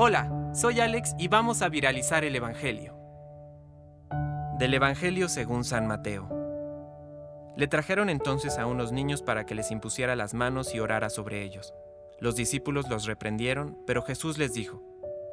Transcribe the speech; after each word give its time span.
Hola, 0.00 0.52
soy 0.54 0.78
Alex 0.78 1.16
y 1.18 1.26
vamos 1.26 1.60
a 1.60 1.68
viralizar 1.68 2.24
el 2.24 2.36
Evangelio. 2.36 2.96
Del 4.56 4.72
Evangelio 4.74 5.28
según 5.28 5.64
San 5.64 5.88
Mateo. 5.88 6.28
Le 7.56 7.66
trajeron 7.66 8.08
entonces 8.08 8.58
a 8.58 8.66
unos 8.66 8.92
niños 8.92 9.22
para 9.22 9.44
que 9.44 9.56
les 9.56 9.72
impusiera 9.72 10.14
las 10.14 10.34
manos 10.34 10.72
y 10.72 10.78
orara 10.78 11.10
sobre 11.10 11.42
ellos. 11.42 11.74
Los 12.20 12.36
discípulos 12.36 12.88
los 12.88 13.06
reprendieron, 13.06 13.76
pero 13.88 14.02
Jesús 14.02 14.38
les 14.38 14.52
dijo, 14.52 14.80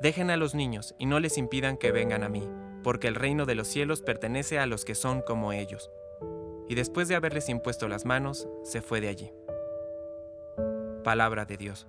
Dejen 0.00 0.30
a 0.30 0.36
los 0.36 0.54
niños 0.54 0.94
y 0.96 1.06
no 1.06 1.18
les 1.18 1.38
impidan 1.38 1.76
que 1.76 1.90
vengan 1.90 2.22
a 2.22 2.28
mí, 2.28 2.48
porque 2.84 3.08
el 3.08 3.16
reino 3.16 3.46
de 3.46 3.56
los 3.56 3.66
cielos 3.66 4.00
pertenece 4.00 4.60
a 4.60 4.66
los 4.66 4.84
que 4.84 4.94
son 4.94 5.22
como 5.22 5.52
ellos. 5.52 5.90
Y 6.68 6.76
después 6.76 7.08
de 7.08 7.16
haberles 7.16 7.48
impuesto 7.48 7.88
las 7.88 8.04
manos, 8.04 8.46
se 8.62 8.80
fue 8.80 9.00
de 9.00 9.08
allí. 9.08 9.32
Palabra 11.02 11.46
de 11.46 11.56
Dios. 11.56 11.88